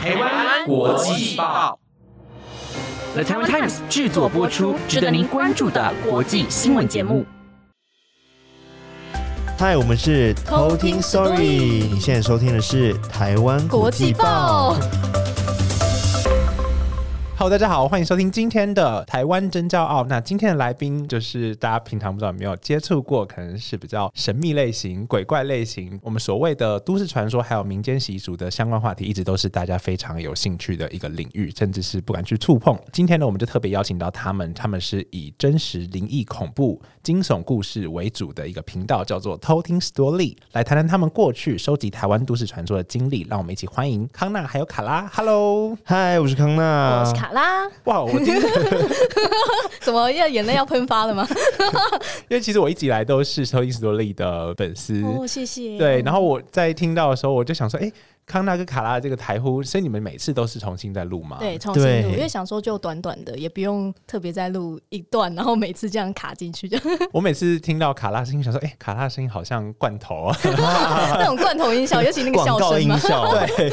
[0.00, 1.78] 台湾国际报
[3.12, 7.26] ，The Taiwan Times 制作播出，值得您关注的国际新闻节目。
[9.58, 14.74] 嗨，我们是偷听 Story，你现在收听的是台湾国际报。
[17.40, 20.04] Hello，大家好，欢迎收听今天的台湾真骄傲。
[20.04, 25.98] 那今天的来宾就是大家平常不知道有没有接触过，可能是比较神秘类型、鬼怪类型。
[26.02, 32.78] 我们所谓的都市传说还有民间习俗的相关话题，一直都是大家非常有兴趣的一个领域，甚至是不敢去触碰。
[32.92, 43.26] 今天呢，我们就特别邀请到他们，他们是以真实灵异、恐怖、惊悚故事为主的一个频道，叫做偷听 Story，来谈谈他们过去收集台湾都市传说的经历。
[43.30, 45.08] 让我们一起欢迎康纳还有卡拉。
[45.10, 47.66] Hello，嗨，我是康纳，我是卡拉。
[47.84, 48.34] 哇，我今
[49.80, 51.26] 怎 么要眼泪要喷发了吗？
[52.28, 55.02] 因为其实我一直以来都是偷听 Story 的粉丝。
[55.02, 55.78] 哦，谢谢。
[55.78, 57.92] 对，然后我在听到的时候，我就想说，哎。
[58.30, 61.38] 康纳跟卡拉这个台呼，所以你们每次都是重新在录吗？
[61.40, 66.70] 对，重新录，因为想说就短短的，也不用特别再录一段，然后每次这样卡进去。
[67.12, 70.36] 我每次听到卡拉声音，想说，哎，卡拉声音好像罐头啊，
[71.18, 73.68] 那种罐头音效，尤其那个笑声音效，对，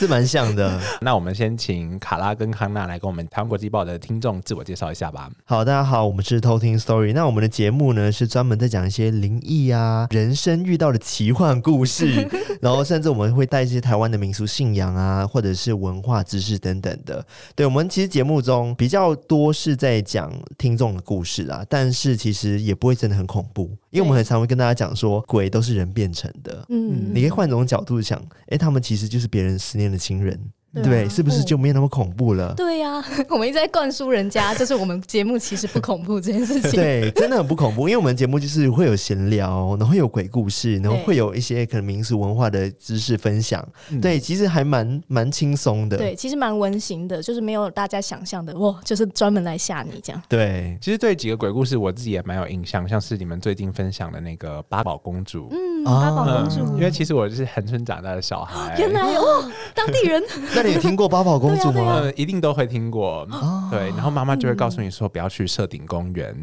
[0.00, 0.80] 是蛮像的。
[1.02, 5.28] 那我们先请卡拉跟康纳来跟我们台湾国际报的听众自我介绍一下吧。
[5.44, 7.12] 好，大家好，我们是偷听 Story。
[7.12, 12.26] 那我们的节目呢，是专门在讲一些灵异啊、人生遇到的奇幻故事，
[12.62, 14.44] 然后甚至我们会带一些台湾的民俗。
[14.54, 26.64] 信仰啊，或者是文化知识等等的，对我们其实节目中比较多是在讲听众的故事啦，但是其实也不会真的很恐怖，因为我们很常会跟大家讲说，鬼都是人变成的。
[26.68, 30.38] 嗯，你可以换种角度想，哎，他们其实就是别人思念的亲人。
[30.82, 32.52] 对，是不是就没有那么恐怖了？
[32.54, 36.70] 对呀， 我们一直在灌输人家，就是我们节目其实不恐怖这件事情。
[36.72, 43.66] 对，真的很不恐怖，因为我们节目就是会有闲聊，然后有鬼故事，然后会有一些可能民俗文化的知识分享。
[44.02, 45.96] 对，其实还蛮蛮轻松的。
[45.96, 50.22] 对，其实蛮温馨的，就是没有大家想象的哇，就是专门来吓你这样。
[50.28, 55.48] 对，其实对几个鬼故事，我自己也蛮有印象，像是你们最近分享的那个八宝公主。
[55.52, 58.74] 嗯，八宝公主，因为其实我就是横村长大的小孩。
[58.78, 60.22] 原来哦，当地人。
[60.54, 61.38] 那你听过八宝？
[61.38, 62.02] 公主吗？
[62.16, 63.26] 一定都会听过，
[63.70, 63.88] 对。
[63.90, 66.34] 然后妈妈就会告诉你说，不要去设顶公园，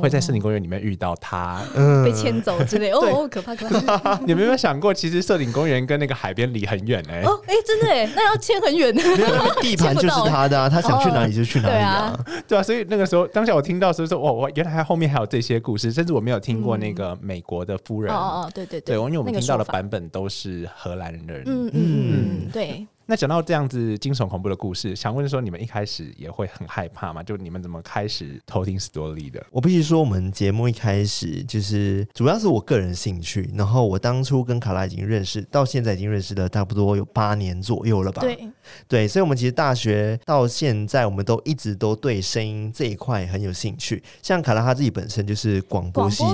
[0.00, 1.62] 会在设顶公园里面遇到他，
[2.04, 2.90] 被牵走之类。
[2.94, 4.18] 哦，可怕可怕！
[4.26, 7.12] 你们有没有想过，其实设顶公园跟那个海边离很远呢？
[7.24, 9.02] 哦，哎，真的哎，那要牵很远的，
[9.60, 12.62] 地盘就是他的，他想去哪里就去哪里啊，对啊。
[12.62, 18.14] 所以那个时候，当下我听到时候说，哇，我原来后面还有这些故事，甚至我没有听过那个美国的夫人。
[18.14, 21.42] 哦哦，对对对，因为我们听到的版本都是荷兰人。
[21.46, 22.86] 嗯嗯嗯，对。
[23.06, 27.22] 那讲到这样子惊悚恐怖的故事，想问说你们一开始也会很害怕吗？
[27.22, 29.44] 就你们怎么开始偷听 story 的？
[29.50, 38.22] 我必须说，我们节目一开始就是主要是我个人兴趣，然后我当初跟卡拉已经认识，到现在已经认识了差不多有八年左右了吧？
[38.22, 38.48] 对
[38.88, 44.02] 对，所以我们其实大学到现在，我们都一直都对声音这一块很有兴趣。
[44.22, 46.24] 像卡拉他自己本身就是广播系，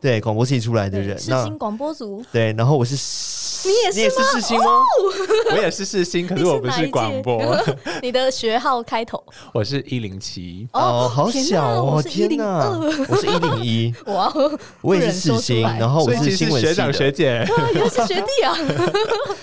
[0.00, 2.94] 对广播系出来的人，那广播组对，然后我是
[3.64, 4.82] 你也是你也是世新吗？
[5.52, 6.26] 我也是世新。
[6.26, 7.42] 可是我不是广播，
[8.02, 9.22] 你的学号开头？
[9.52, 10.68] 我是一零七。
[10.72, 12.78] 哦，好小哦，天哪！
[13.08, 14.32] 我是一零一，哇，
[14.82, 18.56] 我也是四星，然后我是新闻学长学姐， 原来是学弟啊，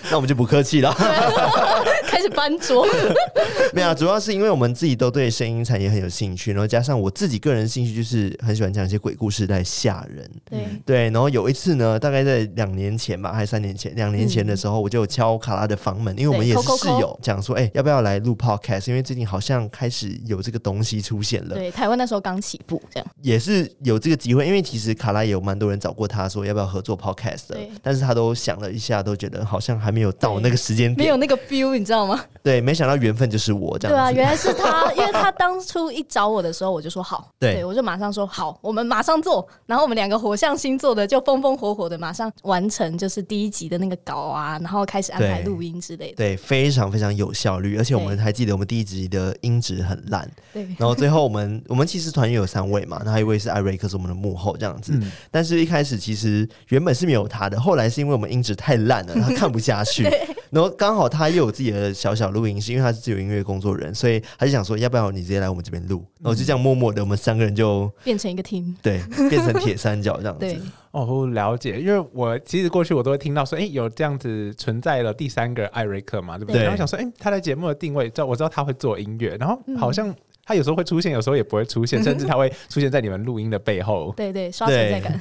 [0.09, 1.94] 那我们就不客气了，开
[2.25, 2.85] 始搬桌。
[3.73, 11.09] 没有，啊主要是因为我们自己都对声音产业很有兴趣，然后加上我自己个人兴趣就是很喜欢讲一些鬼故事在吓人，对对。
[11.09, 16.75] 然后有一次呢，大概在两年前吧，还是三年前，两年前的时候，我就敲卡拉的房门，因为我们也是。
[16.75, 18.89] 室友讲说：“哎，要不要来录 podcast？
[18.89, 21.55] 因为最近好像开始有这个东西出现了。
[21.55, 24.45] 对，台湾那时候刚起步，这样也是有这个机会。
[24.45, 32.14] 因为其实卡拉也有蛮多人找过他说要不要合作 podcast 的，但是他都想了一下，都觉得好像还没有到那个时间点，没有那个 feel，你知道吗？
[32.41, 33.95] 对，没想到缘分就是我这样。
[33.95, 39.47] 对啊，原来是他，因为他当初一找我的时候，我就说好，对我就马上说好，我们马上做。
[39.67, 46.15] 然后我们两个火象星座的就风风火火的马上完成，就是第一集的那个稿啊，然后开始安排录音之类的。
[46.15, 47.35] 对，非常非常有。
[47.35, 50.63] 效率，而且我们还记得我们第一集的音质很烂，对。
[50.77, 54.97] 然后最后我们我们其实团员有三位嘛，那还有一位是艾瑞克，是我们的幕后这样子。
[55.29, 60.07] 但是一开始其实原本是没有他的，后来是因为我们音质太烂了，他看不下去。
[60.51, 66.05] 然后刚好他又有自己的小小录音室，因为他是自由音乐工作人，所以他就想说，要不要你直接来我们这边录？
[66.19, 70.61] 然后就这样默默的，我们三个人就变成一个 team， 对，变成铁三角这样子。
[70.91, 76.63] 哦，了解，因为我其实过去我都会听到说，哎，有这样子存在了第三个艾瑞克嘛，对不对？
[76.63, 80.15] 然后想说，哎，他的节目的定位，知道我知道他会做音乐，然后好像
[80.45, 84.13] 他有时候会出现，有时候也不会出现，甚至他会出现在你们录音的背后。
[84.15, 85.19] 对对，刷存在感。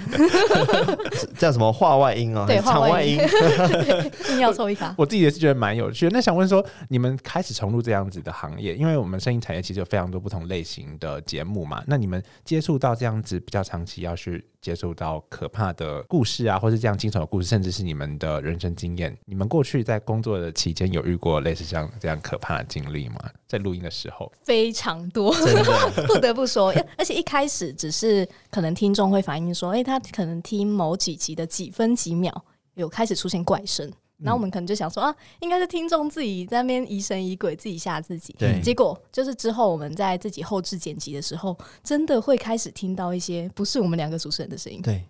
[1.39, 2.47] 叫什么话外音啊？
[2.47, 3.19] 对，场外音。
[4.31, 4.95] 硬要凑一卡。
[4.99, 6.11] 我自己也是觉得蛮有趣的。
[6.13, 11.83] 那想问说，你们开始重入这样子的行业，因为我们声音产业其实有非常多不同类型的节目嘛。
[11.87, 19.17] 那你们接触到这样子比较长期，要去接触到可怕的故事啊，或是这样惊悚的故事，甚至是你们的人生经验。
[19.25, 23.17] 你们过去在工作的期间有遇过类似这样这样可怕的经历吗？
[23.55, 25.33] 在录音的时候，非常多，
[26.09, 26.75] 不得不说。
[26.99, 33.89] 而且一开始只是可能听众会反映说，哎，他可能听某几集的几分几秒有开始出现怪声。
[34.19, 38.35] 然后我们可能就想说啊，应该是听众自己在那边疑神疑鬼，自己吓自己。
[38.39, 44.81] 对，结果就是之后我们在自己后置剪辑的时候，真的会开始听到一些不是我们两个主持人的声音。
[44.83, 45.05] 对，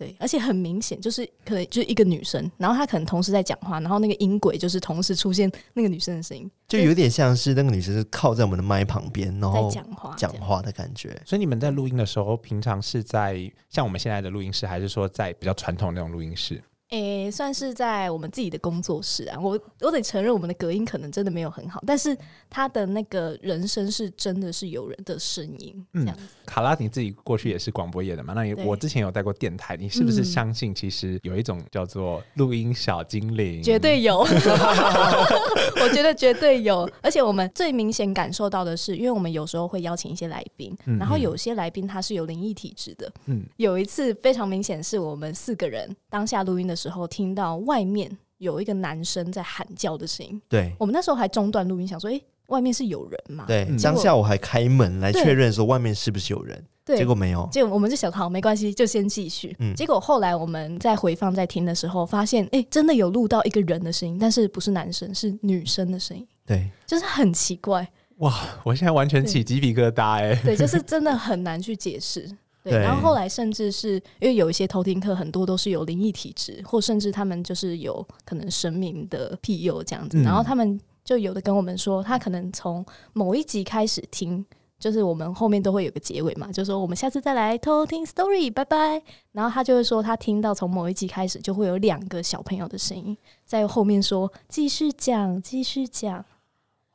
[0.00, 11.20] 对，而且很明显就是可能就是一个女生，然后她可能同时在讲话，然后那个音轨就是同时出现那个女生的声音，就有点像是那个女生是靠在我们的麦旁边，然后讲话讲话的感觉。
[11.26, 13.38] 所以你们在录音的时候，平常是在
[13.68, 16.62] 像我们现在的录音室，还是说在比较传统那种录音室？
[16.90, 19.38] 诶，算是在我们自己的工作室啊。
[19.40, 22.16] 我我得承认，我们的隔音可能真的没有很好，但是
[22.48, 25.86] 他的那个人声是真的是有人的声音。
[25.92, 26.04] 嗯，
[26.44, 28.34] 卡拉，你自己过去也是广播业的嘛？
[28.34, 33.62] 那你我之前有带过电台，你是不是相信其实有一种叫做录音小精灵？
[33.62, 34.18] 绝对有，
[35.80, 36.90] 我觉得绝对有。
[37.00, 43.12] 而且我们最明显感受到的是，因为我们有时候会邀请一些来宾，然后有些来宾他是有灵异体质的。
[43.26, 46.79] 嗯，有一次非常明显，是我们四个人当下录音的。
[46.80, 57.46] 时候听到外面有一个男生在喊叫的声音，对我们那时候还中断录音，想说：“哎，外面是有人吗？”对，当下我还开门来确认说外面是不是有人，对结果没有。
[57.52, 59.54] 结果我们就想，好，没关系，就先继续。
[59.58, 66.26] 嗯，结果后来我们在回放在听的时候，发现，哎，真的有录到一个人的声音，但是不是男生，是女生的声音。
[66.46, 67.86] 对，就是很奇怪。
[68.16, 68.34] 哇，
[68.64, 70.34] 我现在完全起鸡皮疙瘩哎。
[70.42, 72.28] 对，就是真的很难去解释。
[72.62, 80.20] 对，然后后来甚至是因为有一些偷听课，很多都是有灵异体质，或甚至他们就是有可能神明的庇佑这样子。
[80.22, 82.84] 然后他们就有的跟我们说，他可能从
[83.14, 84.44] 某一集开始听，
[84.78, 89.02] 就是我们后面都会有个结尾嘛，就说我们下次再来偷听 story，拜拜。
[89.32, 93.16] 然后他就会说，他听到从某一集开始就会有两个小朋友的声音
[93.46, 96.22] 在后面说继续讲，继续讲。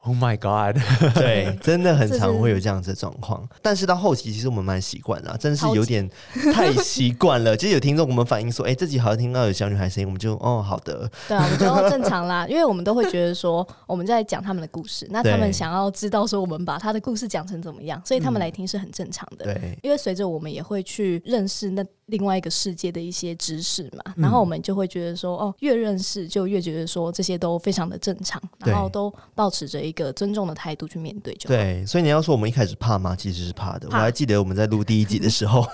[0.05, 0.79] Oh my god！
[1.15, 3.47] 对， 真的很常会有这样子的状况。
[3.61, 6.07] 但是到后期，其实我们蛮习惯了，真的是有点
[6.53, 7.55] 太习惯了。
[7.57, 11.09] 其实有听众我们反映说，哎，这集好像听到有小女孩声音，我们就哦，好的。
[11.27, 19.45] 对啊，我们就正常啦，因为我们都会觉得说我们在讲他们的故事，那他们想要知道说我们把他的故事讲成怎么样，所以他们来听是很正常的。
[19.45, 21.83] 对，因为随着我们也会去认识那。
[22.07, 31.33] 另外一个世界的一些知识嘛，然后我们就会觉得说，哦，越认识就越觉得说这些都非常的正常，然后都保持着一个尊重的态度去面对。
[31.35, 33.15] 就对，所以你要说我们一开始怕吗？
[33.17, 33.87] 其实是怕的。
[33.89, 35.65] 我还记得我们在录第一集的时候，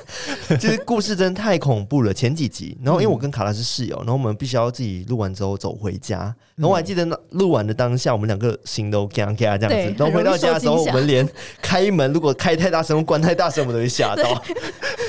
[0.59, 2.13] 其 实故事真的太恐怖了。
[2.13, 6.33] 前几集，然后因为我跟卡拉是室友，然后我们必须要自己录完之后走回家。
[6.55, 9.95] 然后我还记得那录完的当下，我们两个心都嘎嘎这样子。
[9.97, 11.27] 然后回到家的时候，我们连
[11.61, 14.23] 开门如果开太大声、关太大声，我们都会吓到。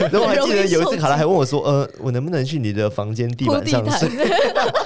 [0.00, 4.08] 然后我还记得有一次，卡拉还问我说：“呃，我能不能去你的房间地板上睡？”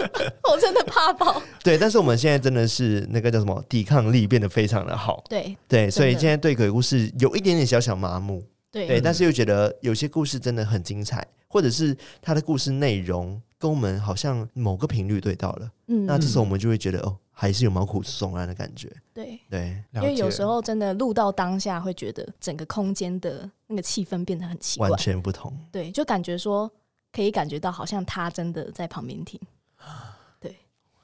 [0.51, 1.41] 我真的怕爆。
[1.63, 5.23] 对，但是我们现在真的是那个叫什么抵抗力变得非常的好。
[5.29, 8.43] 对对，所以现在对鬼故事有一点点小小麻木。
[8.73, 15.71] 对，但是又觉得有些故事真的很精彩，或者是它的故事内容跟我们好像某个频率对到了。
[15.89, 17.17] 嗯，那这时候我们就会觉得哦。
[17.39, 25.53] 还是有毛骨悚然的感觉，对对，因为有时候真的录到当下，会觉得整个空间的那个气氛变得很奇怪，完全不同。
[25.71, 26.71] 对，就感觉说
[27.13, 29.39] 可以感觉到，好像他真的在旁边听。
[30.41, 30.57] 对，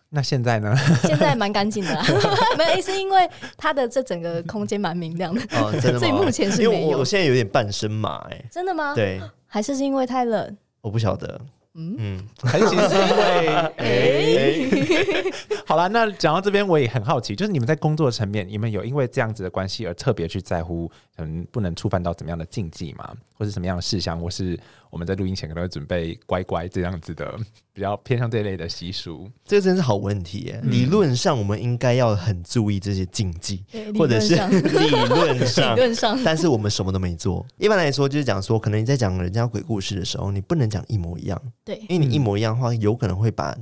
[0.08, 0.74] 那现在呢？
[1.02, 2.02] 现在蛮干净的，
[2.56, 5.42] 没是因为他的这整个空间蛮明亮的。
[5.60, 5.98] 哦，真的吗？
[5.98, 6.98] 所以目前是没有。
[6.98, 8.94] 我现在有点半身麻，哎，真的吗？
[8.96, 10.56] 对，还是是因为太冷？
[10.80, 11.38] 我不晓得。
[11.74, 13.46] 嗯，还是其实是因为，
[13.78, 15.24] 哎，
[15.64, 23.10] 好了，那讲到这边，我也很好奇，就是你们在工作层面，你们有因为这样子的关系而特别去在乎，嗯，不能触犯到怎么样的禁忌吗？
[23.38, 24.20] 或是什么样的事项？
[24.20, 24.58] 或是
[24.92, 27.34] 我们在录音前可能会准备乖乖这样子的，
[27.72, 29.26] 比较偏向这一类的习俗。
[29.42, 30.60] 这真是好问题耶！
[30.64, 33.64] 理论上我们应该要很注意这些禁忌，
[33.98, 37.46] 或者是 理论上，理论上，但是我们什么都没做。
[37.56, 41.42] 一般来说，就是讲说，可能你在讲人家鬼故事的时候，你不能讲一模一样。
[41.64, 43.56] 对，因为你一模一样的话，有可能会把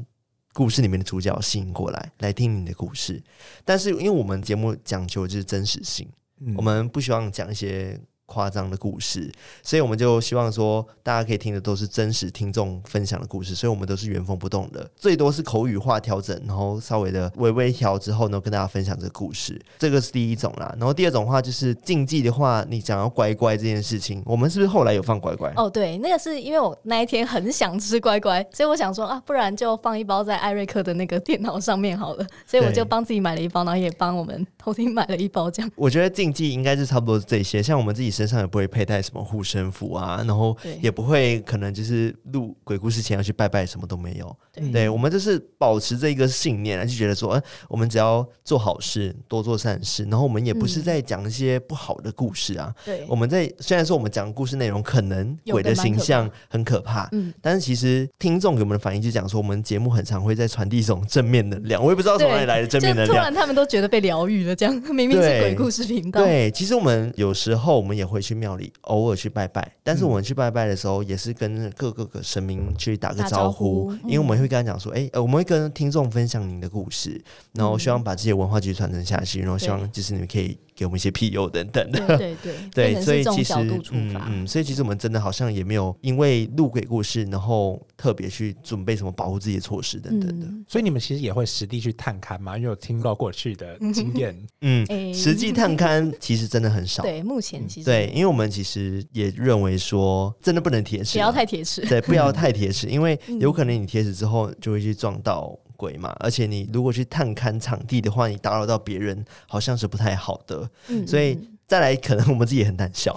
[0.53, 3.23] 故事里面的主角吸引过来，来听你的故事。
[3.65, 6.09] 但是，因为我们节目讲究就是真实性，
[6.57, 7.97] 我们不希望讲一些
[8.31, 9.29] 夸张的故事，
[9.61, 20.73] 所以我们就希望说，大家可以听的都是真实听众分享的故事，所以我们都是原封不动的，最多是口语化调整，然后稍微的微微调之后呢，跟大家分享这个故事，这个是第一种啦。
[20.79, 25.53] 然后第二种话就是禁忌的话，你讲要乖乖这件事情，我们是不是后来有放乖乖？
[25.57, 35.71] 哦，对，那个是因为我那一天很想吃乖乖，所以我想说啊，不然就放一包在艾瑞克的那个电脑上面好了， 所以我就帮自己买了一包，然后也帮我们偷听买了一包这样。
[35.75, 38.20] 我觉得禁忌应该是差不多是这些，像我们自己。
[38.21, 44.37] 身上也不会佩戴什么护身符啊，然后也不会可能就是录鬼故事前要去拜拜，什么都没有。
[44.73, 52.75] 对，我们就是保持这一个信念，就觉得说，哎，我们只要做好事，多做善事，然后我们也不是在讲一些不好的故事啊。
[52.85, 61.83] 对，我们在虽然说我们讲故事内容可能鬼的形象很可怕，嗯，但是其实听众给我们的反应就讲说，我们节目很常会在传递一种正面能量。
[61.83, 66.23] 我也不知道从哪里来的正面能量，突然他们都觉得被疗愈了，这样明明是鬼故事频道。
[66.23, 68.10] 对，其实我们有时候我们也。
[68.11, 77.23] 会去庙里偶尔去拜拜，但是我们去拜拜的时候，也是跟各个个神明去打个招呼，因为我们会跟他讲说，哎，我们会跟听众分享您的故事，
[77.55, 80.59] 然后希望把这些文化继续传承下去，然后希望就是你们可以。
[80.81, 83.53] 给我们一些庇佑等等的，对对对， 所以其实
[83.91, 90.47] 嗯嗯，所以其实我们真的好像也没有因为录鬼故事，然后特别去准备什么保护自己的措施等等的。
[90.67, 92.57] 所以你们其实也会实地去探勘嘛？
[92.57, 97.03] 因为有听到过去的经验，嗯，实际探勘其实真的很少。
[97.03, 105.55] 对，目前其实对，因为我们其实也认为说，真的不能铁齿，不要太铁齿，对，不要太铁齿，因为 有可能你铁齿之后就会去撞到。
[105.81, 110.71] 鬼嘛，而且你如果去探勘场地的话，你打扰到别人，好像是不太好的，
[111.07, 111.39] 所以。
[111.71, 113.17] 再来，可能我们自己也很胆小，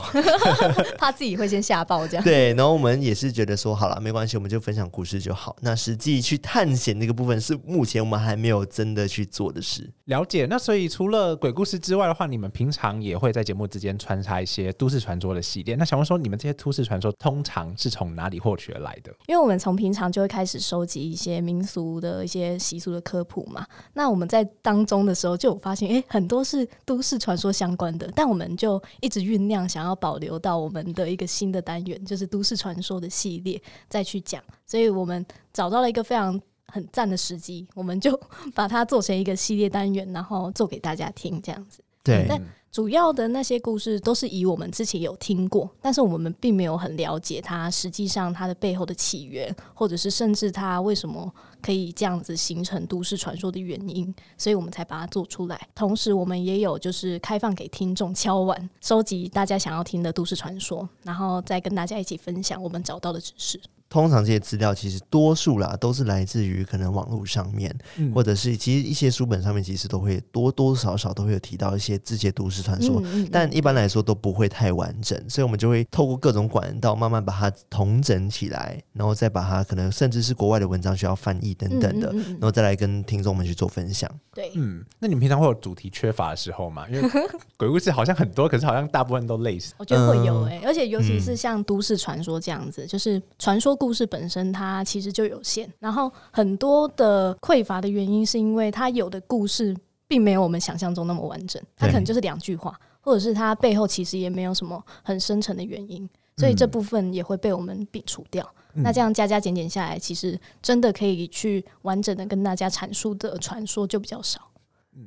[0.99, 2.23] 怕自己会先吓爆这样。
[2.23, 5.55] 对，然后我们也是觉得说，好了，没关系，我们就分享故事就好。
[5.61, 9.89] 那实际去探险那个部分，是目前我们还没有真的去做的事。
[10.05, 10.45] 了解。
[10.47, 15.73] 那所以除了鬼故事之外的话，你们平常也会在节目之间穿插一些都市传说的系列。
[15.73, 19.11] 那想问说，你们这些都市传说通常是从哪里获取而来的？
[19.25, 23.65] 因为我们从平常就会开始收集一些民俗的一些习俗的科普嘛。
[23.93, 28.42] 那我们在当中的时候，就有发现，哎，很多是都市传说相关的，但我们。
[28.57, 34.43] 就一直酝酿，想要保留到我们的一个新的单元，就是都市传说的系列，再去讲。
[34.65, 38.19] 所以我们找到了一个非常很赞的时机，我们就
[38.53, 41.83] 把它做成一个系列单元，然后做给大家听，这样子。
[42.03, 42.27] 对。
[42.73, 55.67] 主要的那些故事都是以我们之前有听过，但是我们并没有很了解它实际上它的背后的起源，或者是甚至它为什么可以这样子形成都市传说的原因，所以我们才把它做出来。
[55.75, 63.61] 同时，我们也有就是开放给听众敲碗，收集大家想要听的都市传说，然后再跟大家一起分享我们找到的知识。
[63.93, 67.71] 通常这些资料其实多数啦都是来自于可能网络上面，
[68.11, 72.99] 或者是其实一些书本上面其实都会多多少少都会有提到一些这些都市传说，
[73.31, 84.09] 但一般来说都不会太完整，所以我们就会透过各种管道慢慢把它统整起来，然后再把它可能甚至是国外的文章需要翻译等等的，然后再来跟听众们去做分享。
[84.33, 86.87] 对，嗯，那你们平常会有主题缺乏的时候吗？
[86.89, 87.07] 因为
[87.57, 89.75] 鬼故事好像很多，可是好像大部分都类似。
[89.77, 93.77] 我觉得会有诶，而且尤其是像都市传说这样子，就是传说。
[93.83, 99.75] 故事本身它其实就有限，然后很多的匮乏的原因是因为它有的故事
[100.07, 108.49] 并没有我们想象中那么完整，它可能就是两句话，或者是它背后其实也没有什么很深层的原因，所以这部分也会被我们摒除掉。
[108.75, 114.39] 那这样加加减减下来，其实真的可以去完整的跟大家阐述的传说就比较少。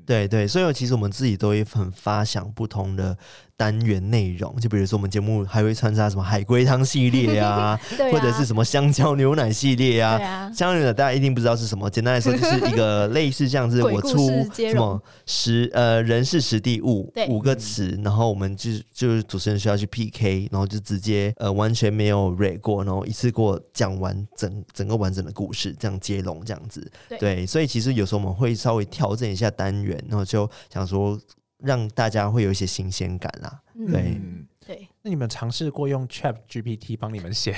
[0.04, 3.16] 对对，所以其实我们自己都会很发想不同的。
[3.56, 7.78] 单元内容，就比如说我们节目还会穿插什么海龟汤系列啊，
[8.12, 10.18] 或者是什么香蕉牛奶系列啊。
[10.52, 26.86] 香蕉牛奶大家一定不知道是什么，简单来说就是一个 类似这样子我出什么实呃人事实地物五个词，然后我们就就是主持人需要去 PK，然后就直接呃完全没有 re 过，然后一次过讲完整整个完整的故事，这样接龙这样子。
[27.18, 31.18] 对，所以其实有时候我们会稍微调整一下单元，然后就想说。
[31.58, 33.60] 让大家会有一些新鲜感啦，
[33.90, 34.20] 对。
[34.66, 34.88] 对。
[35.02, 37.54] 那你们尝试过用 Chat GPT 帮你们写？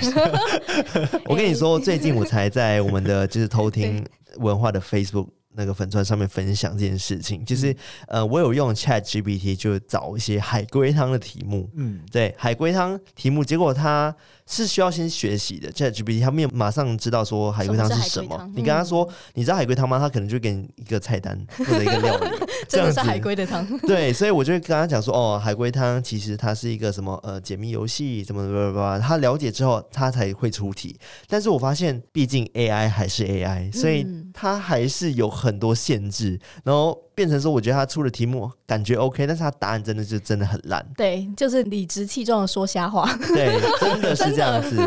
[1.25, 4.05] 我跟你说，最近我才在我们的就是偷听
[4.37, 5.27] 文化的 Facebook
[5.59, 7.43] 那个粉钻上面分享这件事情。
[7.43, 7.75] 就是
[8.07, 14.15] 呃，我有用 Chat GPT 就找一些海龟汤的题目，嗯，对，海龟汤题目，结果它。
[14.51, 18.49] 是需要先学习的，ChatGPT 他没有马上知道说海龟汤是什么。
[18.55, 19.99] 你跟他说，你知道海龟汤吗？
[19.99, 22.31] 他可能就给你一个菜单 或者一个料理，
[22.67, 23.63] 这样是海龟的汤。
[23.81, 28.99] 对，所以我就会跟他讲说，哦，海龟汤其实它是一个什么呃解密游戏，什么什么什么。
[28.99, 30.97] 他了解之后，他才会出题。
[31.27, 36.39] 但是我发现，毕竟 AI 还是 AI，所以它还是有很很多限制。
[36.63, 37.08] 然后。
[37.19, 40.85] 变成说，我觉得他出的题目感觉 OK，但是他答案真的是真的很烂。
[40.95, 43.13] 对，就是理直气壮的说瞎话。
[43.27, 44.77] 对，真的是 这样子。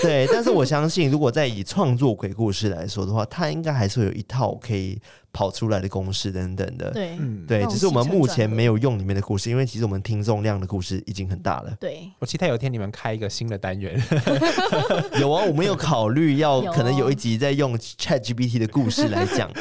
[0.00, 4.98] 对，但是我相信，如果在以创作鬼故事来说的话，他应该还是会有一套可以。
[5.32, 11.76] 跑出来的公式等等的，对，对，只是我们目前没有用里面的故事，因为其实我们听众量的故事已经很大了。
[11.78, 14.02] 对，我期待有一天你们开一个新的单元。
[15.20, 19.52] 有啊，我们有考虑要可能有一集在用 Chat GPT 的故事来讲。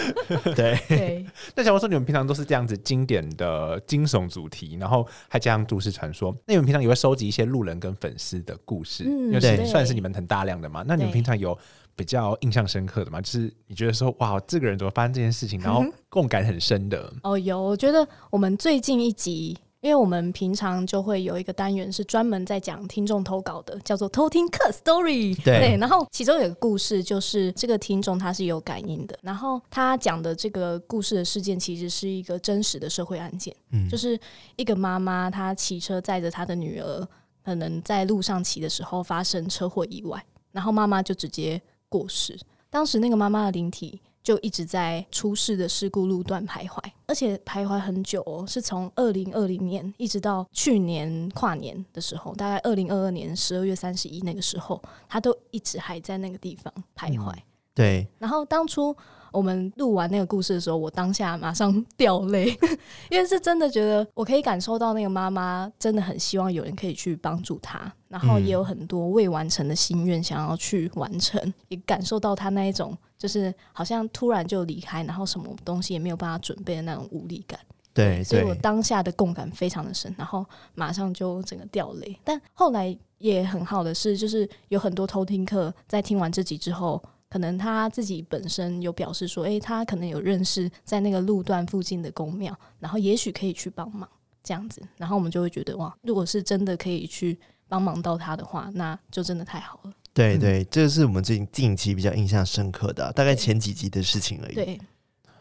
[0.55, 1.25] 对，对。
[1.55, 10.84] 那假如说你们平常都是这样子经典的惊悚主题，然后还加上都市传说，那你们平常也会收集一些路人跟粉丝的故事，因为算是你们很大量的嘛。
[10.88, 11.58] 那你们平常有？
[11.98, 17.10] 比较印象深刻的吗，就是你觉得说哇，这个人怎么发生这件事情，然后共感很深的。
[17.24, 25.39] 哦，有，我觉得我们最近一集，因为我们平常就会有一个单元是专门在讲听众投稿的，叫做偷听客 story。
[25.44, 34.20] 对，然后其中有个故事，就是这个听众他是有感应的，然后他讲的这个故事的事件其实是一个真实的社会案件，嗯，就是
[34.56, 37.08] 一个妈妈她骑车载着她的女儿，
[37.44, 41.62] 可能在路上骑的时候发生车祸意外，然后妈妈就直接。
[41.88, 42.38] 过世，
[42.70, 57.32] 当时那个妈妈的灵体就一直在出事的事故路段徘徊，而且徘徊很久哦，是从二零二零年一直到去年跨年的时候，大概二零二二年十二月三十一那个时候，他都一直还在那个地方徘徊。
[57.75, 58.96] 对，然后当初。
[59.36, 62.48] 我们录完那个故事的时候，我当下马上掉泪，
[63.12, 77.60] 因为是真的觉得我可以感受到那个妈妈真的很希望有人可以去帮助她，然后也有很多未完成的心愿想要去完成，也感受到她那一种就是好像突然就离开，然后什么东西也没有办法准备的那种无力感。
[77.94, 82.18] 对，所以我当下的共感非常的深，然后马上就整个掉泪。
[82.24, 87.01] 但后来也很好的是，就是有很多偷听课在听完这集之后。
[87.36, 94.10] 可能他自己本身有表示说，诶，他可能有认识在那个路段附近的公庙，然后也许可以去帮忙
[94.42, 97.38] 这样子，然后我们就会觉得哇，如果是真的可以去
[97.68, 99.92] 帮忙到他的话，那就真的太好了。
[100.13, 104.56] 对对，这是我们最近近期比较印象深刻的，大概前几集的事情而已。
[104.56, 104.80] 对，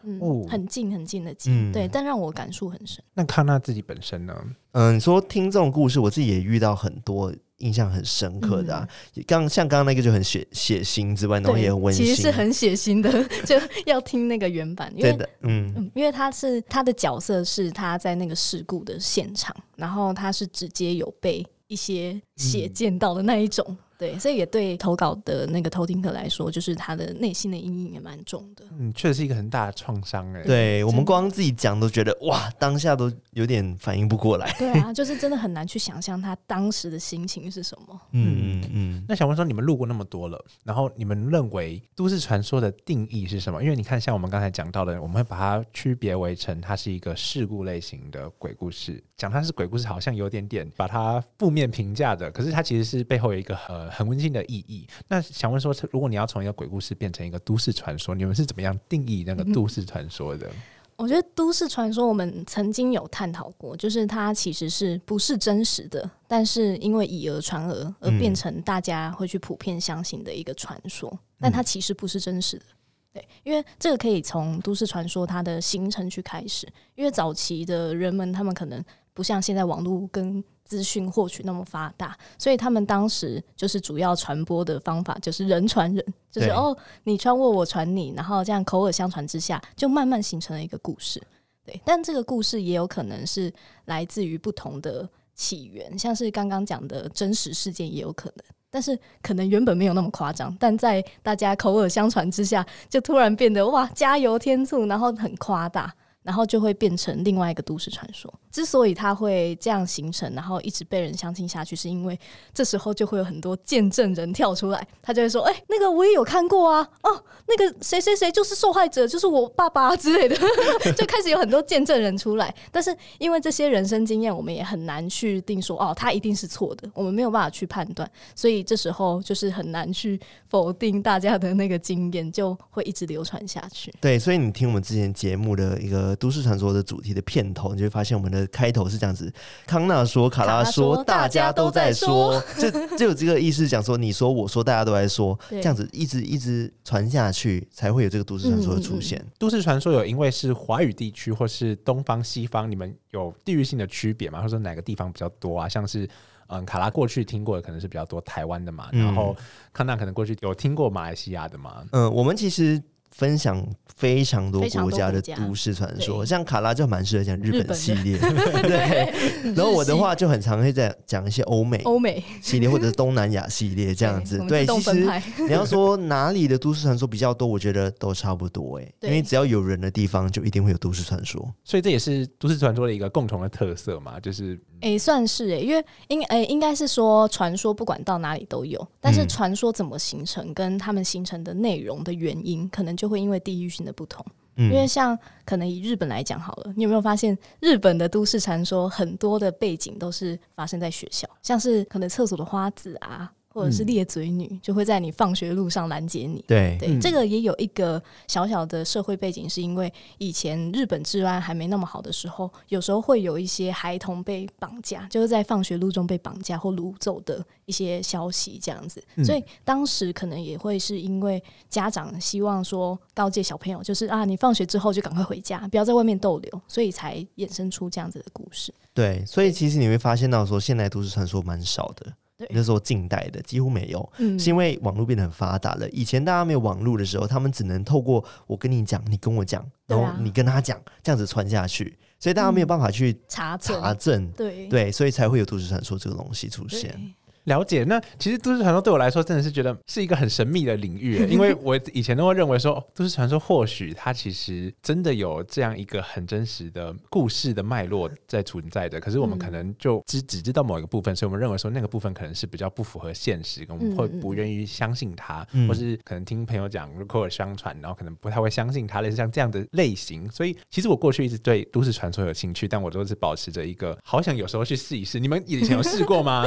[0.03, 3.01] 嗯，很近很近的近，对，但让我感触很深。
[3.13, 4.35] 那康纳自己本身呢？
[4.73, 7.33] 嗯，说听这种故事，我自己也遇到很多。
[7.59, 8.87] 印象很深刻的，啊，
[9.25, 23.77] 刚像刚刚那个就很血血腥之外，然后也很温馨，其实是很血腥的， 就要听那个原版，因为嗯，因为他是他的角色是他在那个事故的现场，然后他是直接有被一些血溅到的那一种。
[23.97, 28.65] 对，所以也对投稿的那个偷听客来说，就是他的内心的阴影也蛮重的。
[28.77, 30.43] 嗯，确实是一个很大的创伤哎。
[30.43, 34.53] 对我们光自己讲都觉得哇，当下都有点反应不过来。
[34.57, 38.01] 对啊， 就是真的很难去想象他当时的心情是什么。
[38.11, 39.05] 嗯嗯嗯。
[39.07, 43.63] 那想问说，你们录过那么多了，然后你们认为都市传说的定义是什么？
[43.63, 49.01] 因为你看，像我们刚才讲到的，我们会把它区别为成它是一个事故类型的鬼故事。
[49.17, 53.55] 讲它是鬼故事，好像有点点把它负面评价的，可是它其实是背后有一个
[53.85, 54.87] 呃很温馨的意义。
[55.07, 60.49] 那想问说，如果你要从一个鬼故事变成一个都市传说，你们是怎么样定义那个都市传说的？
[60.97, 72.65] 我觉得都市传说我们曾经有探讨过，就是它其实是不是真实的，但是因为以讹传讹而变成大家会去普遍相信的一个传说，但它其实不是真实的。
[73.13, 78.83] 对，因为这个可以从都市传说它的形成去开始，因为早期的人们他们可能。
[79.13, 91.21] 不像现在网络跟资讯获取那么发达，所以他们当时就是主要传播的方法就是人传人，就是哦你传我我传你，然后这样口耳相传之下，就慢慢形成了一个故事。
[91.63, 93.53] 对，但这个故事也有可能是
[93.85, 105.93] 来自于不同的起源，像是刚刚讲的真实事件也有可能，但是可能原本没有那么夸张，但在大家口耳相传之下，就突然变得哇加油添醋，然后很夸大。
[106.25, 108.33] 然后就会变成另外一个都市传说。
[108.51, 112.19] 之所以它会这样形成，然后一直被人相信下去，是因为
[112.51, 120.35] 这时候就会有很多见证人跳出来，他就会说：“哎，那个我也有看过啊，哦，那个谁谁谁就是受害者，就是我爸爸之类的。
[120.97, 122.53] ”就开始有很多见证人出来。
[122.71, 133.93] 但是因为这些人生经验，我们也很难去定说：“哦，他一定是错的。”我们没有办法去判断，所以这时候就是很难去否定大家的那个经验，就会一直流传下去。
[133.99, 136.14] 对，所以你听我们之前节目的一个。
[136.15, 139.31] 都市传说的主题的片头，你就会发现我们的开头是这样子：
[139.65, 149.23] 康纳说，卡拉说，大家都在说， 就就有这个意思，讲说你说我说，大家都在说，这样子一直一直传下去，才会有这个都市传说的出现。
[149.37, 154.39] 都市传说有因为是华语地区或是东方西方，你们有地域性的区别吗？
[154.39, 155.67] 或者说哪个地方比较多啊？
[155.69, 156.07] 像是
[156.47, 159.35] 嗯，卡拉过去听过的可能是比较多台湾的嘛，然后
[159.73, 161.83] 康纳可能过去有听过马来西亚的嘛？
[161.91, 162.81] 嗯，我们其实。
[163.15, 168.17] 分享非常多国家的都市传说，像卡拉就蛮适合讲日本系列，
[168.61, 169.13] 对。
[169.55, 172.21] 然后我的话就很常会在讲一些欧美欧美。
[172.41, 174.37] 系列或者是东南亚系列这样子。
[174.49, 175.09] 对，其实
[175.47, 194.25] 你要说哪里的都市传说比较多，我觉得都差不多哎，因为只要有人的地方就一定会有都市传说，所以这也是都市传说的一个共同的特色嘛，就是哎算是哎，因为应哎应该是说传说不管到哪里都有，但是传说怎么形成跟他们形成的内容的原因，可能就会因为地域性的不同。
[194.57, 203.29] 因为像可能以日本来讲好了，你有没有发现日本的都市传说很多的背景都是发生在学校，像是可能厕所的花子啊。
[203.55, 206.43] 或者是裂嘴女就会在你放学路上拦截你。
[206.45, 219.01] 对对，这个也有一个小小的社会背景，是因为以前日本治安还没那么好的时候，有时候会有一些孩童被绑架，就是在放学路中被绑架或掳走的一些消息，这样子。
[219.23, 228.73] 所以当时可能也会是因为家长希望说告诫小朋友，就是啊，你放学之后就赶快回家，不要在外面逗留，所以才衍生出这样子的故事。
[228.93, 232.13] 对，所以其实你会发现到说，现在都市传说蛮少的。
[232.49, 235.89] 那时候近代的几乎没有，是因为网络变得很发达了。
[235.89, 244.67] 以前大家没有网络的时候，他们只能透过我跟你讲，你跟我讲，然后你跟他讲，这样子传下去，所以大家没有办法去查查证，对。
[244.67, 246.99] 对，所以才会有都市传说这个东西出现。
[247.45, 270.29] 了解，那其实都市传说对我来说真的是觉得是一个很神秘的领域， 因为我以前都会认为说都市传说或许它其实真的有这样一个很真实的故事的脉络在存在的，可是我们可能就只只知道某一个部分，所以我们认为说那个部分可能是比较不符合现实，我们会不愿意相信它，或是可能听朋友讲口耳相传，然后可能不太会相信它，类似像这样的类型。
[270.31, 275.19] 所以其实我过去一直对都市传说有兴趣，但我都是保持着一个好想有时候去试一试。
[275.19, 276.43] 你们以前有试过吗？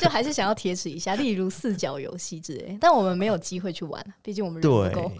[0.00, 5.12] 就还是想要贴纸一下，例如四角游戏之类，但我们没有机会去玩，毕竟我们人不够。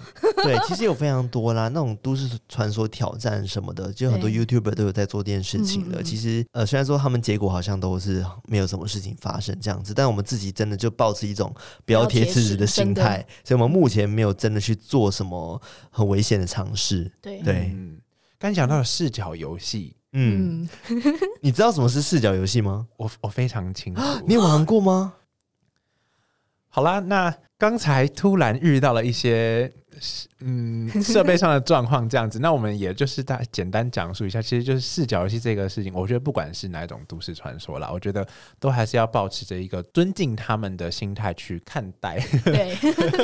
[0.43, 6.03] 对，其实有非常多啦，那种都市传说挑战什么的，就很多 YouTuber 都有在做这件事情的。
[6.03, 17.11] 其实呃，虽然说他们结果好像都是没有什么事情发生这样子，但我们自己真的就保持一种不要贴纸的心态，所以我们目前没有真的去做什么很危险的尝试。
[17.21, 17.75] 对对，
[18.39, 19.96] 刚讲到的视角游戏。
[20.19, 20.67] 嗯，
[21.43, 22.87] 你知道什么是视角游戏吗？
[22.97, 24.01] 我我非常清楚。
[24.27, 25.13] 你有玩过吗？
[26.69, 29.73] 好啦，那刚才突然遇到了一些。
[30.41, 35.91] 嗯，设备上的状况这样子，那我们也就是大简单讲述一下，其实就是视角游戏这个事情。
[35.95, 38.27] 我觉得不管是哪一种都市传说啦，我觉得
[38.61, 42.19] 都还是要保持着一个尊敬他们的心态去看待。
[42.45, 42.77] 对，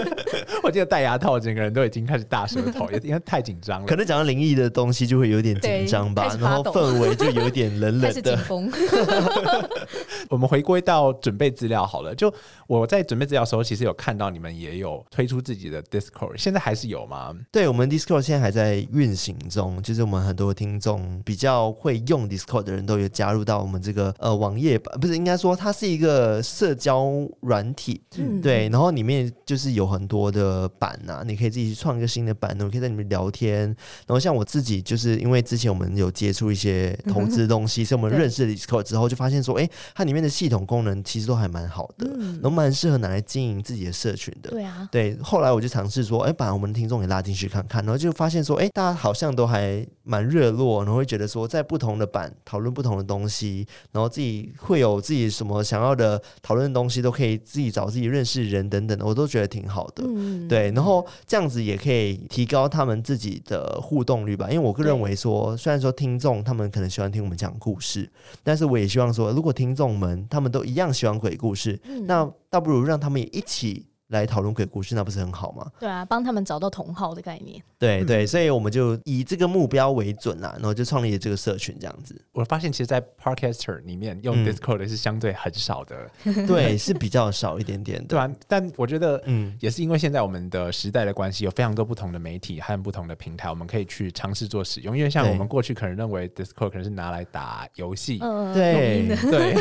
[0.65, 3.87] 我记得戴牙套，整个人都已经开始大舌头， 因为太紧张了。
[3.87, 8.39] 可能讲到灵异的东西就会有点紧张吧，然后氛围就有点冷冷的。
[10.31, 12.33] 我们回归到准备资料好了，就
[12.67, 16.63] 我在准备资料的时候，其实有看到你们也有推出自己的 Discord，现在。
[16.63, 17.35] 还是有吗？
[17.51, 27.11] 对我们 Discord 现在还在运行中，就是我们很多听众比较会用 Discord 的人都有加入到我们这个呃网页版，不是应该说它是一个社交
[27.41, 28.01] 软体，
[28.43, 33.67] 对，然后里面就是有很多的版呐，你可以自己去创一个新的版，你可以在里面聊天。
[34.07, 44.51] 然后像我自己，就是因为之前我们有接触一些投资东西，所以我们认识 Discord 之后，就发现说，哎，它里面的系统功能其实都还蛮好的，然后蛮适合拿来经营自己的社群的。
[44.51, 45.17] 对啊，对。
[45.23, 60.05] 后来我就尝试说，哎，把我们的听众也拉进去看看，然后就发现说，哎，大家好像都还蛮热络，然后会觉得说，在不同的版讨论不同的东西，然后自己会有自己什么想要的讨论的东西，都可以自己找自己认识人等等的，我都觉得挺好的。
[60.07, 64.51] 嗯，对，然后这样子也可以提高他们自己的互动率吧。
[64.51, 68.11] 因为我个认为说，虽然说听众他们可能喜欢听我们讲故事，
[68.43, 73.87] 但是我也希望说，如果听众们他们都一样喜欢鬼故事，那倒不如让他们也一起。
[74.13, 75.67] 来讨论鬼故事，那不是很好吗？
[75.81, 77.61] 对啊，帮他们找到同号的概念。
[77.79, 82.15] 对对，所以我们就以这个目标为准啦，然后就创立了这个社群，这样子。
[82.33, 86.09] 我发现，其实，在 Podcaster 里面用 Discord 是相对很少的
[86.47, 88.31] 对，是比较少一点点，对啊？
[88.47, 94.97] 但我觉得，嗯，也是因为现在我们的时代的关系，有非常多不同的媒体和不同的平台，我们可以去尝试做使用。
[94.97, 98.19] 因为像我们过去可能认为 Discord 可能是拿来打游戏，
[98.53, 99.55] 对对，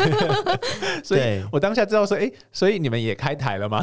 [1.04, 3.82] 所以我当下知道说，哎，所以你们也开台了吗？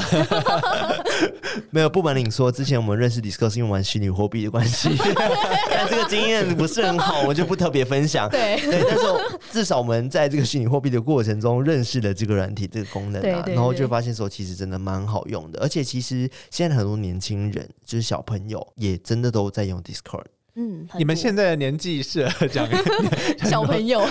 [1.71, 4.91] 没有不瞒你说，之前我们认识 Discord 是因为玩虚拟货币的关系，
[5.71, 8.29] 但这个经验不是很好，我就不特别分享。
[8.29, 9.05] 对对，但是
[9.51, 20.25] 至少我们在这个虚拟货币的过程中认识了这个软体这个功能啊，然后就发现说其实真的蛮好用的，而且其实现在很多年轻人就是小朋友也真的都在用 Discord。
[20.61, 22.69] 嗯，你们现在的年纪是讲
[23.49, 24.03] 小朋友，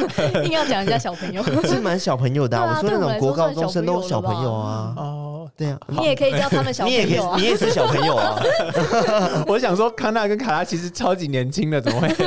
[0.46, 2.74] 硬要讲一下小朋友，是蛮小朋友的啊。
[2.74, 4.94] 我说那种国高中生都是小朋友啊。
[4.96, 8.42] 哦，对啊，你也可以叫他们小朋友啊，你也是小朋友啊。
[9.48, 12.08] 我想说，康纳跟卡拉其实超级年轻的，怎么会？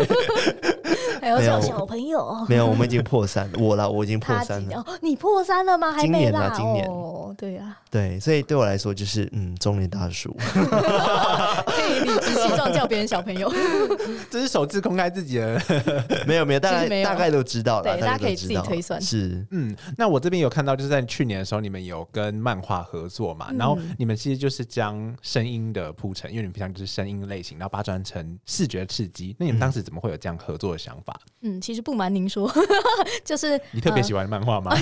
[1.21, 2.35] 还有叫小朋友？
[2.49, 4.85] 没有，我们已经破三，我了，我已经破三了。
[5.03, 5.93] 你破三了吗？
[5.93, 10.35] 还没啦，今年哦，对啊，对，所以对我来说就是嗯，中年大叔，
[12.15, 13.53] 理直气壮叫别人小朋友。
[14.31, 15.61] 这是首次公开自己的，
[16.27, 19.01] 没有没有，大概大概都知道了，对，大家可以自己推算。
[19.01, 23.51] 是，嗯，那我这边有看到，就是在去年的时候，你们有跟漫画合作嘛？
[23.59, 29.35] 然后你们其实就是将声音的铺陈，因为你们平常就是声音类型，然后把它转成视觉刺激。
[29.39, 31.19] 那你们当时怎么会有这样合作的想法？
[31.43, 32.51] 嗯，其实不瞒您说，
[33.25, 34.77] 就是你特别喜欢漫画吗？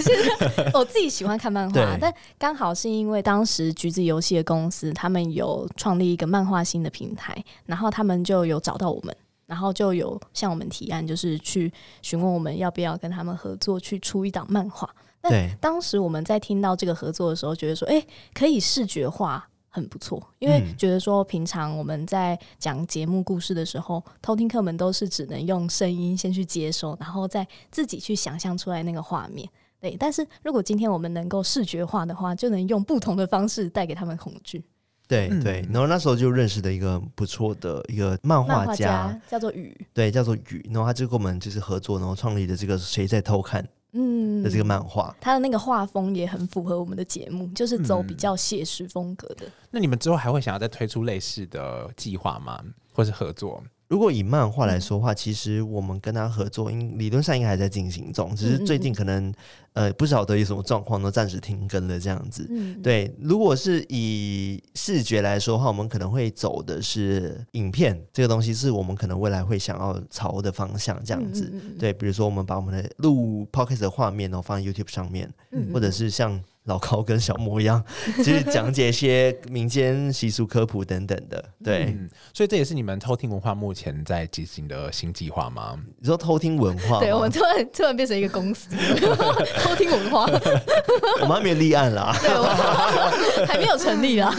[0.75, 14.89] 我自己喜欢看漫画，但刚好是因为当时橘子游戏的公司他们有创立一个漫画新的平台，然后他们就有找到我们，然后就有向我们提案，就是去询问我们要不要跟他们合作去出一档漫画。
[15.21, 18.03] 那当时我们在听到这个合作的时候，觉得说，哎，
[18.33, 19.47] 可以视觉化。
[19.71, 29.47] 很不错，因为觉得说平常我们在讲节目故事的时候，偷听客们都是只能用声音先去接收，然后再自己去想象出来那个画面。
[29.79, 34.65] 对，但是如果今天我们能够视觉化的话，就能用不同的方式带给他们恐惧。
[35.09, 43.67] 对对，然后那时候就认识的一个不错的一个漫画家，叫做雨，对，叫做雨，然后他就跟我们就是合作，然后创立的这个谁在偷看。
[43.93, 49.47] 嗯的这个漫画，他的那个画风也很符合我们的节目，就是走比较写实风格的。
[49.71, 52.63] 那你们之后还会想要再推出类似的计划吗？
[52.93, 53.65] 或是合作？
[53.89, 59.33] 如果以漫画来说的话，其实我们跟他合作，应理论上应该还在进行中，只是最近可能
[59.73, 62.49] 呃不晓得有什么状况，都暂时停更了这样子。
[62.83, 71.51] 对，如果是以视觉来说的话，我们可能会走的是影片这个东西，是我们可能未来会想要朝的方向这样子。
[71.79, 75.33] 对，比如说我们把我们的录 podcast 的画面哦放在 YouTube 上面，
[75.73, 76.39] 或者是像。
[76.69, 77.83] 老高跟小莫一样，
[78.19, 81.97] 就是讲解一些民间习俗科普等等的，对，
[82.33, 85.77] 所以这也是你们偷听文化目前在进行的新计划吗？
[85.99, 88.69] 你说偷听文化，对我们突然突然变成一个公司，
[89.65, 90.27] 偷听文化，
[91.21, 94.35] 我们还没有立案啦，对，还没有成立啦。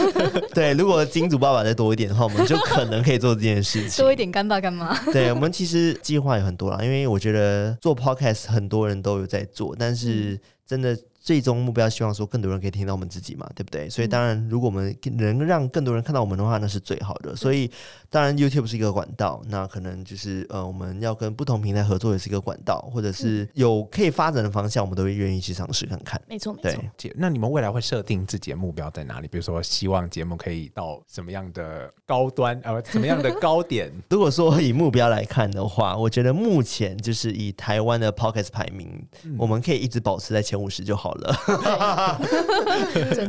[0.54, 4.98] 对，如果金主爸爸再多一点的话，我们就可能可以做这件事情，多一点干爸干妈。
[5.12, 10.96] 对，我们其实计划有很多啦，因为我觉得做 podcast 很多人都有在做，但是真的。
[11.30, 13.88] 最终目标希望说更多人可以听到我们自己嘛，对不对？
[13.88, 17.36] 所以当然，如果我们能让更多人看到我们的话，那是最好的。
[17.36, 17.70] 所以
[18.10, 26.20] 当然，YouTube 是一个管道，那可能就是呃，我们要跟不同平台合作也是一个管道，或者是有可以发展的方向，我们都会愿意去尝试看看。
[26.28, 27.12] 没错，没错。
[27.16, 29.28] 那你们未来会设定自己的目标在哪里？
[29.28, 33.94] 比如说，希望节目可以到什么样的高端，呃，什么样的高点？
[34.10, 41.19] 如果说以目标来看的话，我觉得目前就是以台湾的 Pocket 排名，我们可以一直保持在前五十就好了。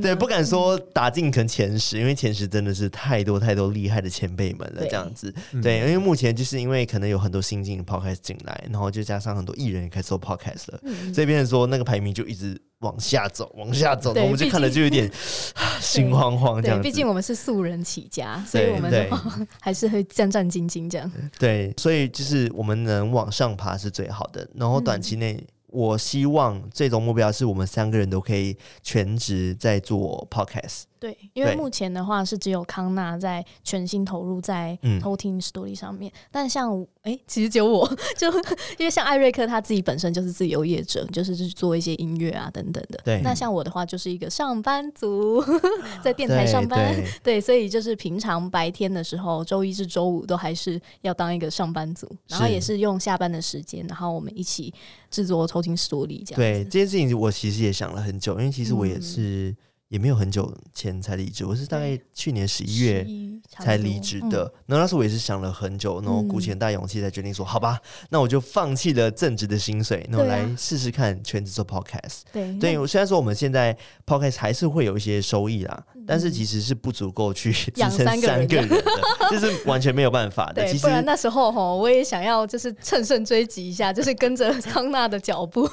[0.01, 5.35] 对，不敢说打进可能前十，因为前十真的是太多太多厉害的前辈们了，这样子。
[5.63, 10.81] 对，因为目前就是因为可能有很多新进的 podcast 进来，然后就加上很多艺人也开始做 podcast 了，
[11.15, 15.11] 这边说那个排名就一直往下走，往下走，我们就看了就有点
[15.81, 16.81] 心慌慌这样。
[16.81, 19.09] 毕竟我们是素人起家，所以我们
[19.61, 21.11] 还是会战战兢兢这样。
[21.39, 25.43] 对，所以就是我们能往上爬是最好的，然后短期内。
[25.73, 30.90] 我希望最终目标是我们三个人都可以全职在做 podcast。
[31.01, 38.31] 对，因为目前的话是只有康纳在全心投入在偷听 story 上面，但像哎，其实只有我 就
[38.77, 43.01] 因为像艾瑞克他自己本身就是自由业者，就是去做一些音乐啊等等的。
[43.03, 45.43] 对，那像我的话就是一个上班族，
[46.05, 46.95] 在电台上班。
[47.25, 54.71] 对，所以就是平常白天的时候，周一至周五都还是要当一个上班族，然后也是用下班的时间，然后我们一起
[55.11, 56.37] 制作偷听 story 这样。
[56.37, 59.57] 对，这件事情我其实也想了很久，因为其实我也是。
[59.91, 63.05] 也没有很久前才离职，我是大概去年十一月
[63.49, 64.43] 才离职的。
[64.67, 67.77] 然后那时候我也是想了很久，然后鼓起很大勇气才决定说，好吧，
[68.09, 72.21] 那我就放弃了正职的薪水，然后来试试看全职做 podcast。
[72.33, 73.77] 对，对，虽然说我们现在
[74.07, 78.83] podcast 还是会有一些收益啦，但是其实是不足够去 支撑三个人的，
[79.31, 80.67] 就是完全没有办法的。
[80.67, 85.71] 其实不然那时候哈，我也想要就是乘胜追击一下， 就是跟着康纳的脚步，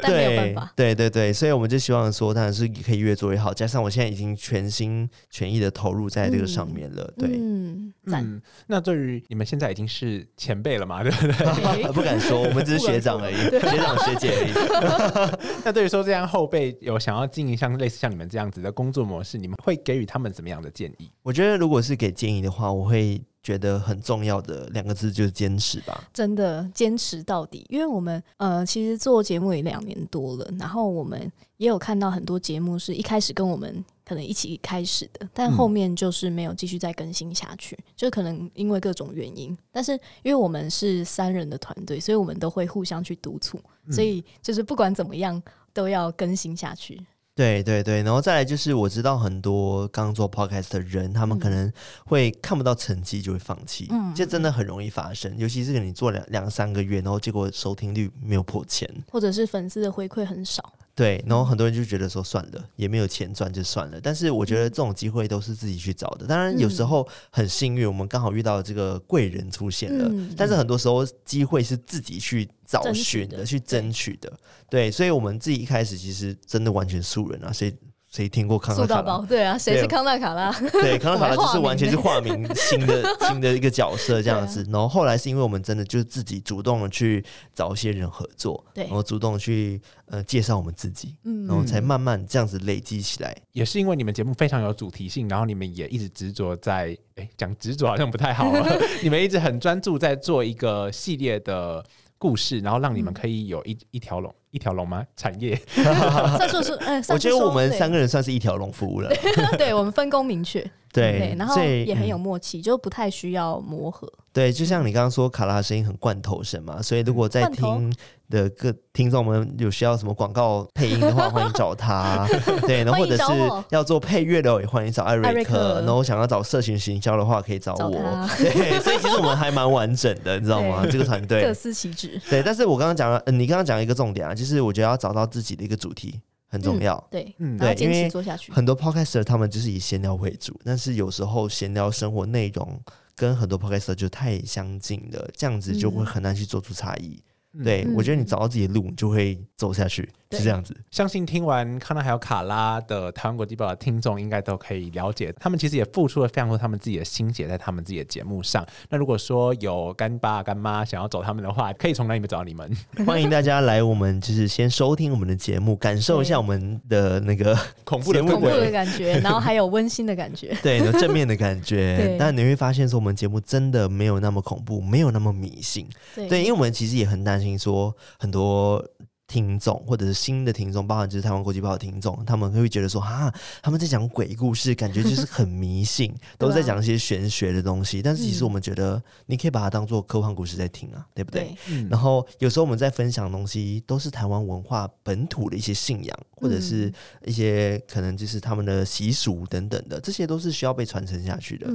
[0.00, 0.72] 但没有办法。
[0.74, 3.52] 对对对，所以我们就希望说，当然是可以越做越好。
[3.52, 11.92] 加上我现在已经全心全意的投入在这个上面了，对，嗯，嗯，那对于你们现在已经是前辈了嘛，对不对？
[11.92, 15.62] 不敢说，我们只是学长而已，学长学姐而已。
[15.62, 21.10] 那对于说这样后辈有想要经营像类似像你们这样子的工作模式，你们会给予他们怎么样的建议？
[21.22, 27.66] 我觉得如果是给建议的话，我会觉得很重要的两个字就是坚持吧，真的坚持到底。
[27.68, 31.30] 因为我们呃，其实做节目也两年多了，然后我们。
[31.56, 39.56] 也有看到很多节目是一开始跟我们可能一起开始的，但后面就是没有继续再更新下去，就可能因为各种原因。
[39.70, 39.92] 但是
[40.24, 43.58] 因为我们是三人的团队，所以我们都会互相去督促，
[43.90, 45.40] 所以就是不管怎么样
[45.72, 47.00] 都要更新下去。
[47.34, 51.72] 对对对，然后再来就是我知道很多刚做 podcast 的人，他们可能
[52.06, 55.36] 会看不到成绩就会放弃，这真的很容易发生。
[55.36, 60.72] 尤其是你做两两三个月，然后结果收听率没有破千，或者是粉丝的回馈很少。
[60.94, 64.00] 对，然后很多人就觉得说算了，也没有钱赚就算了。
[64.00, 66.26] 但是我觉得这种机会都是自己去找的。
[66.26, 70.08] 当然有时候很幸运，我们刚好遇到这个贵人出现了。
[70.36, 74.32] 但是很多时候机会是自己去找寻的，去争取的。
[74.70, 77.74] 对，所以我们自己一开始其实真的完全素人啊，所以。
[78.14, 79.18] 谁听过康纳卡拉？
[79.26, 80.52] 对啊，谁是康纳卡拉？
[80.70, 84.64] 对，康纳卡拉就是完全是化名新的 新的一个角色这样子。
[84.70, 93.36] 然后后来是因为我们真的就是自己主动的去找一些人合作，对，然后主动去呃介绍我们自己，嗯，然后才慢慢这样子累积起来。
[93.50, 98.48] 也是因为你们节目非常有主题性，然后你们也一直执着在，哎，讲执着好像不太好，
[99.02, 101.84] 你们一直很专注在做一个系列的。
[102.16, 105.04] 故事，然后让你们可以有一一条龙，一条龙吗？
[105.16, 105.60] 产业？
[105.74, 109.10] 算是是， 嗯，我觉得我们三个人算是一条龙服务了。
[109.58, 114.08] 对，我们分工明确，对，然后也很有默契，就不太需要磨合。
[114.34, 117.90] 对，就像你刚刚说，卡拉声音很罐头声嘛，所以如果在听。
[118.30, 122.26] 的各听众们有需要什么广告配音的话， 欢迎找他。
[122.62, 123.32] 对，然后或者是
[123.68, 125.82] 要做配乐的，也欢迎找艾瑞克。
[125.82, 127.90] 然后想要找社群行销的话，可以找我。
[128.38, 130.86] 对，所以其实我们还蛮完整的，你知道吗？
[130.90, 132.18] 这个团队 各司其职。
[132.30, 136.18] 对，但是我刚刚讲了，你刚刚讲一个重点啊，就是我觉得要找到自己的一个主题
[136.54, 137.04] 很重要。
[137.10, 138.08] 对，嗯，对，因为
[138.50, 142.80] 很多 podcaster 他们就是以闲聊为主，但是有时候闲聊生活内容
[143.16, 147.20] 跟很多 podcaster 就太相近了，这样子就会很难去做出差异。
[147.62, 150.08] 对，我觉得你找到自己的路，你就会走下去。
[150.32, 158.66] 是这样子，相信听完康纳还有卡拉的台湾国际报的听众，应该都可以了解，他们其实也付出了非常多他们自己的心血在他们自己的节目上。
[158.88, 162.68] 那如果说有干爸干妈想要找他们的话，可以从哪里面找到你们？
[163.06, 172.16] 欢迎大家来我们就是先收听我们的节目，感受一下我们的那个恐怖的恐怖的感觉， 然后还有温馨的感觉， 对，有正面的感觉。
[172.18, 175.86] 但你会发现说，我们节目真的没有那么恐怖，没有那么迷信。
[176.16, 178.82] 对，因为我们其实也很担心听说很多。
[179.26, 183.32] 听众或者是新的听众，包含就是台湾国际报的听众，他们会觉得说啊，
[183.62, 188.02] 他们在讲鬼故事，感觉就是很迷信， 都在讲一些玄学的东西。
[188.02, 191.54] 但是其实我们觉得，你可以把它当做科幻故事在听啊，对不对？
[191.88, 196.92] 然后有时候我们在分享东西，都是台湾文化本土的一些信仰，或者是
[197.24, 201.66] 一些可能就是他们的习俗等等的，这些都是需要被传承下去的。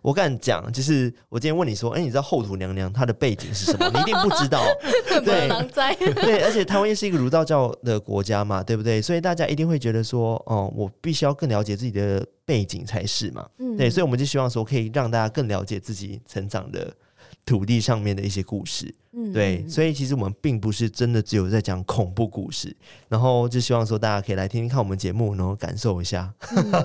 [0.00, 3.90] 我敢讲，就是我今天问你说，哎，你知道后土娘娘她的背景是什么？
[3.92, 4.64] 你一定不知道。
[5.24, 5.48] 对，
[6.14, 6.88] 对，而且台湾。
[6.88, 9.00] 因为是一个儒道教的国家嘛，对不对？
[9.00, 13.48] 所以大家一定会觉得说，哦，我必须要更了解自己的背景才是嘛。
[13.58, 16.94] 嗯，对，所以我们就希望说，可以让大家更了解自己成长的
[17.46, 18.94] 土地上面的一些故事。
[19.32, 22.74] 对，所以其实我们并不是真的只有在讲恐怖故事，
[23.08, 26.32] 然后就希望说大家可以来听听看我们节目，然后感受一下。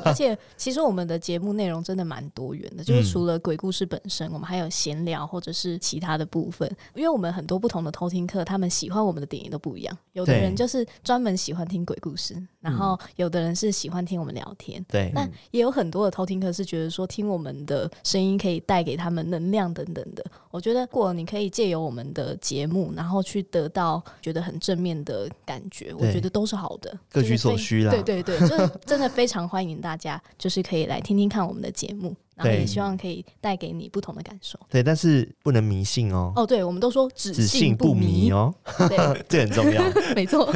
[0.04, 6.70] 而且其实我们的节目内容真的蛮多元的， 就是除了鬼故事本身，我们还有闲聊或者是其他的部分。
[6.96, 9.98] 因为我们很多不同的偷听客，他们喜欢我们的电影都不一样。
[10.14, 14.84] 有的人就是专门喜欢听鬼故事，然后有的人是喜欢听我们聊天。
[14.88, 20.24] 对，那也有很多的偷听客是觉得说听我们的声音可以带给他们能量等等的。
[20.52, 27.92] 我觉得，如果你可以借由我们的节目，然后去得到觉得很正面的感觉，我觉得都是好的，各取所需啦。
[27.92, 34.60] 对对对，就是 真的非常欢迎大家，就是可以来听听看我们的节目，然后也希望可以带给你不同的感受。
[34.70, 36.34] 对，但是不能迷信哦。
[36.36, 38.54] 哦，对，我们都说只信不迷哦，
[38.90, 39.84] 对 这很重要。
[40.16, 40.52] 没错，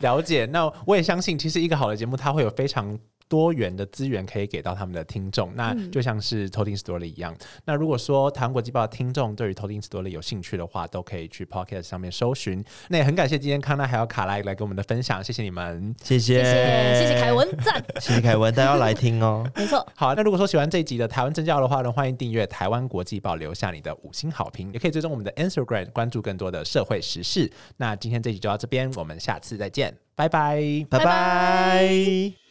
[0.00, 0.46] 了解。
[0.46, 2.98] 那我也相信，其实一个好的节目，它会有非常。
[3.32, 7.34] 多元的资源可以给到他们的听众，那就像是偷听 story 一样。
[7.64, 12.62] 那如果说台湾国际报的听众对于偷听 story 有兴趣的话，都可以去 podcast 上面搜寻。
[12.90, 19.50] 那也很感谢今天康纳还有卡拉来给我们的分享，谢谢你们，谢谢，谢谢凯文，赞，谢谢凯文，大家要来听哦。
[19.56, 27.50] 没错，好，那如果说喜欢这一集的台湾政教的话呢，欢迎订阅台湾国际报，留下你的五星好评，也可以追踪我们的 Instagram，关注更多的社会时事。
[27.78, 32.41] 那今天这集就到这边，我们下次再见，拜拜，拜拜。